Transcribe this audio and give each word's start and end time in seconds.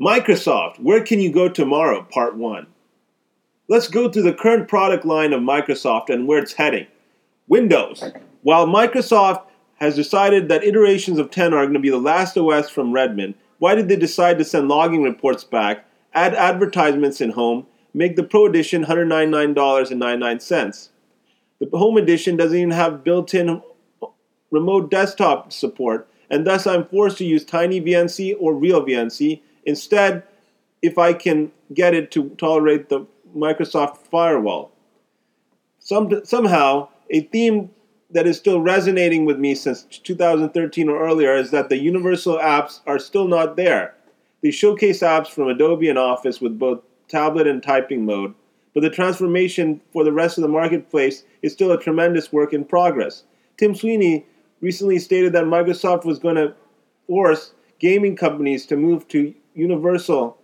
Microsoft, 0.00 0.78
where 0.78 1.02
can 1.02 1.20
you 1.20 1.30
go 1.32 1.48
tomorrow? 1.48 2.02
Part 2.02 2.36
1. 2.36 2.66
Let's 3.66 3.88
go 3.88 4.10
through 4.10 4.24
the 4.24 4.34
current 4.34 4.68
product 4.68 5.06
line 5.06 5.32
of 5.32 5.40
Microsoft 5.40 6.10
and 6.10 6.28
where 6.28 6.38
it's 6.38 6.52
heading. 6.52 6.86
Windows. 7.48 8.04
While 8.42 8.66
Microsoft 8.66 9.44
has 9.76 9.96
decided 9.96 10.48
that 10.48 10.64
iterations 10.64 11.18
of 11.18 11.30
10 11.30 11.54
are 11.54 11.64
going 11.64 11.72
to 11.72 11.80
be 11.80 11.88
the 11.88 11.96
last 11.96 12.36
OS 12.36 12.68
from 12.68 12.92
Redmond, 12.92 13.36
why 13.58 13.74
did 13.74 13.88
they 13.88 13.96
decide 13.96 14.36
to 14.38 14.44
send 14.44 14.68
logging 14.68 15.02
reports 15.02 15.44
back, 15.44 15.86
add 16.12 16.34
advertisements 16.34 17.22
in 17.22 17.30
Home, 17.30 17.66
make 17.94 18.16
the 18.16 18.22
Pro 18.22 18.44
Edition 18.44 18.84
$199.99? 18.84 20.88
The 21.58 21.78
Home 21.78 21.96
Edition 21.96 22.36
doesn't 22.36 22.58
even 22.58 22.72
have 22.72 23.02
built 23.02 23.32
in 23.32 23.62
remote 24.50 24.90
desktop 24.90 25.54
support, 25.54 26.06
and 26.28 26.46
thus 26.46 26.66
I'm 26.66 26.84
forced 26.84 27.16
to 27.18 27.24
use 27.24 27.46
TightVNC 27.46 28.36
or 28.38 28.52
RealVNC. 28.52 29.40
Instead, 29.66 30.22
if 30.80 30.96
I 30.96 31.12
can 31.12 31.52
get 31.74 31.94
it 31.94 32.10
to 32.12 32.30
tolerate 32.38 32.88
the 32.88 33.06
Microsoft 33.36 33.98
firewall. 33.98 34.72
Some, 35.78 36.24
somehow, 36.24 36.88
a 37.10 37.20
theme 37.20 37.70
that 38.10 38.26
is 38.26 38.36
still 38.36 38.60
resonating 38.60 39.24
with 39.24 39.38
me 39.38 39.54
since 39.54 39.82
2013 39.84 40.88
or 40.88 41.04
earlier 41.04 41.34
is 41.34 41.50
that 41.50 41.68
the 41.68 41.76
universal 41.76 42.38
apps 42.38 42.80
are 42.86 42.98
still 42.98 43.28
not 43.28 43.56
there. 43.56 43.94
They 44.42 44.50
showcase 44.50 45.00
apps 45.00 45.28
from 45.28 45.48
Adobe 45.48 45.88
and 45.88 45.98
Office 45.98 46.40
with 46.40 46.58
both 46.58 46.82
tablet 47.08 47.46
and 47.46 47.62
typing 47.62 48.04
mode, 48.04 48.34
but 48.74 48.82
the 48.82 48.90
transformation 48.90 49.80
for 49.92 50.04
the 50.04 50.12
rest 50.12 50.38
of 50.38 50.42
the 50.42 50.48
marketplace 50.48 51.24
is 51.42 51.52
still 51.52 51.72
a 51.72 51.80
tremendous 51.80 52.32
work 52.32 52.52
in 52.52 52.64
progress. 52.64 53.24
Tim 53.56 53.74
Sweeney 53.74 54.26
recently 54.60 54.98
stated 54.98 55.32
that 55.32 55.44
Microsoft 55.44 56.04
was 56.04 56.18
going 56.18 56.36
to 56.36 56.54
force 57.06 57.52
gaming 57.78 58.16
companies 58.16 58.66
to 58.66 58.76
move 58.76 59.06
to 59.08 59.34
universal, 59.56 60.38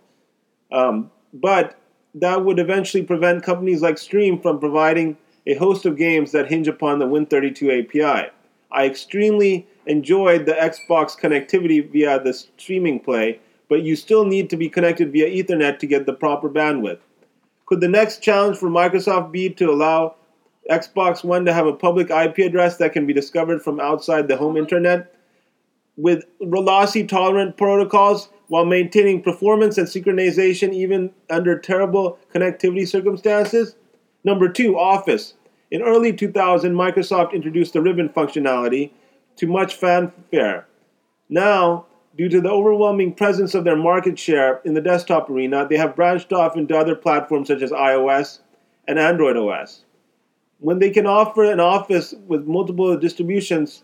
um, 0.71 1.11
but 1.33 1.79
that 2.15 2.43
would 2.43 2.59
eventually 2.59 3.03
prevent 3.03 3.43
companies 3.43 3.81
like 3.81 3.97
Steam 3.97 4.39
from 4.39 4.59
providing 4.59 5.17
a 5.47 5.55
host 5.55 5.85
of 5.85 5.97
games 5.97 6.31
that 6.31 6.47
hinge 6.47 6.67
upon 6.67 6.99
the 6.99 7.05
Win32 7.05 7.85
API. 7.85 8.29
I 8.71 8.85
extremely 8.85 9.67
enjoyed 9.85 10.45
the 10.45 10.53
Xbox 10.53 11.19
connectivity 11.19 11.87
via 11.89 12.19
the 12.19 12.33
streaming 12.33 12.99
play, 12.99 13.39
but 13.69 13.83
you 13.83 13.95
still 13.95 14.25
need 14.25 14.49
to 14.49 14.57
be 14.57 14.69
connected 14.69 15.11
via 15.11 15.27
Ethernet 15.27 15.79
to 15.79 15.87
get 15.87 16.05
the 16.05 16.13
proper 16.13 16.49
bandwidth. 16.49 16.99
Could 17.65 17.81
the 17.81 17.87
next 17.87 18.21
challenge 18.21 18.57
for 18.57 18.69
Microsoft 18.69 19.31
be 19.31 19.49
to 19.49 19.69
allow 19.69 20.15
Xbox 20.69 21.23
One 21.23 21.45
to 21.45 21.53
have 21.53 21.67
a 21.67 21.73
public 21.73 22.09
IP 22.09 22.39
address 22.39 22.77
that 22.77 22.93
can 22.93 23.05
be 23.05 23.13
discovered 23.13 23.61
from 23.61 23.79
outside 23.79 24.27
the 24.27 24.37
home 24.37 24.57
internet? 24.57 25.15
With 25.95 26.23
lossy 26.39 27.05
tolerant 27.05 27.57
protocols, 27.57 28.29
while 28.53 28.65
maintaining 28.65 29.19
performance 29.19 29.79
and 29.79 29.87
synchronization 29.87 30.75
even 30.75 31.09
under 31.27 31.57
terrible 31.57 32.19
connectivity 32.31 32.87
circumstances. 32.87 33.75
Number 34.23 34.47
two, 34.47 34.77
Office. 34.77 35.33
In 35.71 35.81
early 35.81 36.13
2000, 36.13 36.71
Microsoft 36.75 37.33
introduced 37.33 37.73
the 37.73 37.81
ribbon 37.81 38.09
functionality 38.09 38.91
to 39.37 39.47
much 39.47 39.73
fanfare. 39.73 40.67
Now, 41.29 41.87
due 42.15 42.29
to 42.29 42.41
the 42.41 42.51
overwhelming 42.51 43.15
presence 43.15 43.55
of 43.55 43.63
their 43.63 43.75
market 43.75 44.19
share 44.19 44.61
in 44.63 44.75
the 44.75 44.81
desktop 44.81 45.31
arena, 45.31 45.65
they 45.67 45.77
have 45.77 45.95
branched 45.95 46.31
off 46.31 46.55
into 46.55 46.77
other 46.77 46.95
platforms 46.95 47.47
such 47.47 47.63
as 47.63 47.71
iOS 47.71 48.41
and 48.87 48.99
Android 48.99 49.35
OS. 49.35 49.83
When 50.59 50.77
they 50.77 50.91
can 50.91 51.07
offer 51.07 51.43
an 51.43 51.59
Office 51.59 52.13
with 52.27 52.45
multiple 52.45 52.95
distributions 52.99 53.83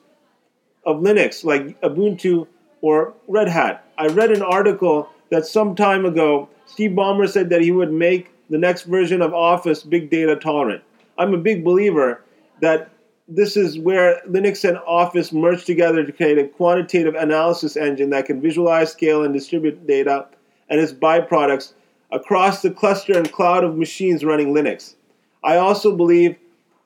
of 0.86 0.98
Linux 0.98 1.44
like 1.44 1.82
Ubuntu 1.82 2.46
or 2.82 3.14
Red 3.28 3.48
Hat. 3.48 3.86
I 3.98 4.08
read 4.08 4.32
an 4.32 4.42
article 4.42 5.10
that 5.30 5.46
some 5.46 5.76
time 5.76 6.06
ago 6.06 6.50
Steve 6.66 6.92
Ballmer 6.92 7.28
said 7.28 7.50
that 7.50 7.62
he 7.62 7.72
would 7.72 7.92
make 7.92 8.32
the 8.50 8.58
next 8.58 8.84
version 8.84 9.22
of 9.22 9.34
Office 9.34 9.84
big 9.84 10.10
data 10.10 10.36
tolerant. 10.36 10.84
I'm 11.18 11.34
a 11.34 11.38
big 11.38 11.64
believer 11.64 12.24
that 12.62 12.92
this 13.28 13.58
is 13.58 13.78
where 13.78 14.22
Linux 14.28 14.68
and 14.68 14.78
Office 14.88 15.32
merge 15.32 15.66
together 15.66 16.04
to 16.04 16.12
create 16.12 16.38
a 16.38 16.48
quantitative 16.48 17.16
analysis 17.16 17.76
engine 17.76 18.10
that 18.12 18.26
can 18.26 18.42
visualize, 18.42 18.92
scale, 18.92 19.24
and 19.24 19.34
distribute 19.34 19.86
data 19.86 20.28
and 20.70 20.80
its 20.80 20.94
byproducts 20.94 21.74
across 22.12 22.62
the 22.62 22.72
cluster 22.72 23.18
and 23.18 23.32
cloud 23.32 23.64
of 23.64 23.78
machines 23.78 24.24
running 24.24 24.54
Linux. 24.54 24.96
I 25.44 25.58
also 25.58 25.96
believe 25.96 26.38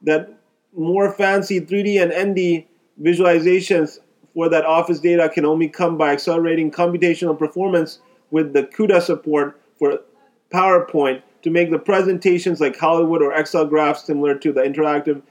that 0.01 0.33
more 0.75 1.11
fancy 1.11 1.61
3D 1.61 2.01
and 2.01 2.31
ND 2.31 2.65
visualizations 3.01 3.99
for 4.33 4.49
that 4.49 4.65
Office 4.65 4.99
data 4.99 5.29
can 5.29 5.45
only 5.45 5.67
come 5.67 5.97
by 5.97 6.11
accelerating 6.11 6.71
computational 6.71 7.37
performance 7.37 7.99
with 8.31 8.53
the 8.53 8.63
CUDA 8.63 9.01
support 9.01 9.59
for 9.77 9.99
PowerPoint 10.51 11.21
to 11.43 11.49
make 11.49 11.71
the 11.71 11.79
presentations 11.79 12.59
like 12.59 12.77
Hollywood 12.77 13.21
or 13.21 13.33
Excel 13.33 13.65
graphs 13.65 14.05
similar 14.05 14.35
to 14.35 14.51
the 14.51 14.61
interactive, 14.61 15.21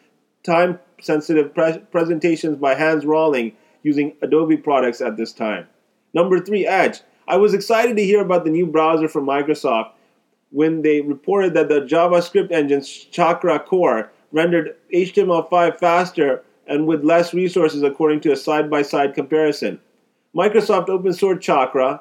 time 0.42 0.78
sensitive 1.00 1.54
pre- 1.54 1.78
presentations 1.90 2.56
by 2.56 2.74
Hans 2.74 3.04
Rosling 3.04 3.52
using 3.82 4.14
Adobe 4.22 4.56
products 4.56 5.00
at 5.00 5.16
this 5.16 5.32
time. 5.32 5.66
Number 6.14 6.38
three, 6.38 6.66
Edge. 6.66 7.00
I 7.26 7.36
was 7.36 7.54
excited 7.54 7.96
to 7.96 8.04
hear 8.04 8.20
about 8.20 8.44
the 8.44 8.50
new 8.50 8.66
browser 8.66 9.08
from 9.08 9.26
Microsoft 9.26 9.92
when 10.50 10.82
they 10.82 11.00
reported 11.00 11.54
that 11.54 11.68
the 11.68 11.80
JavaScript 11.80 12.52
engine 12.52 12.82
Chakra 12.82 13.58
Core 13.58 14.12
rendered 14.32 14.76
HTML5 14.92 15.78
faster 15.78 16.44
and 16.72 16.86
with 16.86 17.04
less 17.04 17.34
resources 17.34 17.82
according 17.82 18.18
to 18.18 18.32
a 18.32 18.36
side 18.36 18.70
by 18.70 18.80
side 18.80 19.14
comparison. 19.14 19.78
Microsoft 20.34 20.88
open 20.88 21.12
sourced 21.12 21.42
Chakra, 21.42 22.00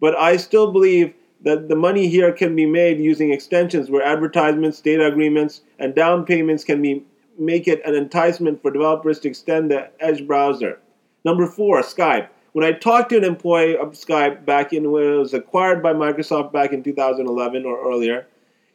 but 0.00 0.16
I 0.16 0.36
still 0.36 0.72
believe 0.72 1.14
that 1.42 1.68
the 1.68 1.76
money 1.76 2.08
here 2.08 2.32
can 2.32 2.56
be 2.56 2.66
made 2.66 2.98
using 2.98 3.30
extensions 3.30 3.90
where 3.90 4.02
advertisements, 4.02 4.80
data 4.80 5.06
agreements, 5.06 5.60
and 5.78 5.94
down 5.94 6.24
payments 6.24 6.64
can 6.64 6.82
be 6.82 7.04
make 7.38 7.68
it 7.68 7.80
an 7.86 7.94
enticement 7.94 8.60
for 8.60 8.72
developers 8.72 9.20
to 9.20 9.28
extend 9.28 9.70
the 9.70 9.88
Edge 10.00 10.26
browser. 10.26 10.80
Number 11.24 11.46
four, 11.46 11.80
Skype. 11.82 12.28
When 12.54 12.64
I 12.64 12.72
talked 12.72 13.10
to 13.10 13.16
an 13.16 13.24
employee 13.24 13.76
of 13.76 13.92
Skype 13.92 14.44
back 14.44 14.72
in 14.72 14.90
when 14.90 15.04
it 15.04 15.16
was 15.16 15.32
acquired 15.32 15.80
by 15.80 15.92
Microsoft 15.92 16.52
back 16.52 16.72
in 16.72 16.82
2011 16.82 17.64
or 17.64 17.88
earlier, 17.88 18.26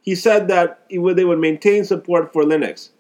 he 0.02 0.16
said 0.16 0.48
that 0.48 0.80
they 0.90 0.98
would 0.98 1.40
maintain 1.40 1.84
support 1.84 2.32
for 2.32 2.44
Linux. 2.44 2.92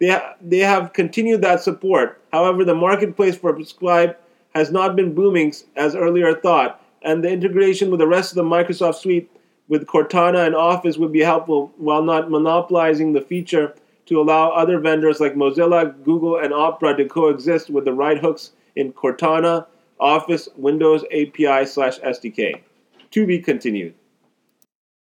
They, 0.00 0.08
ha- 0.08 0.34
they 0.40 0.58
have 0.58 0.92
continued 0.92 1.42
that 1.42 1.62
support. 1.62 2.20
However, 2.32 2.64
the 2.64 2.74
marketplace 2.74 3.36
for 3.36 3.52
Skype 3.54 4.16
has 4.54 4.70
not 4.70 4.96
been 4.96 5.14
booming 5.14 5.54
as 5.76 5.94
earlier 5.94 6.34
thought, 6.34 6.80
and 7.02 7.22
the 7.22 7.30
integration 7.30 7.90
with 7.90 8.00
the 8.00 8.06
rest 8.06 8.32
of 8.32 8.36
the 8.36 8.42
Microsoft 8.42 8.96
suite 8.96 9.30
with 9.68 9.86
Cortana 9.86 10.46
and 10.46 10.54
Office 10.54 10.98
would 10.98 11.12
be 11.12 11.20
helpful 11.20 11.72
while 11.76 12.02
not 12.02 12.30
monopolizing 12.30 13.12
the 13.12 13.20
feature 13.20 13.74
to 14.06 14.20
allow 14.20 14.50
other 14.50 14.78
vendors 14.78 15.20
like 15.20 15.34
Mozilla, 15.34 15.94
Google, 16.04 16.36
and 16.36 16.52
Opera 16.52 16.96
to 16.96 17.06
coexist 17.06 17.70
with 17.70 17.84
the 17.84 17.92
right 17.92 18.18
hooks 18.18 18.52
in 18.76 18.92
Cortana, 18.92 19.66
Office, 19.98 20.48
Windows 20.56 21.04
API 21.04 21.64
slash 21.66 21.98
SDK. 22.00 22.60
To 23.12 23.26
be 23.26 23.38
continued. 23.38 23.94